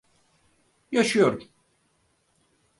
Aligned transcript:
Yaşıyorum. 0.91 1.49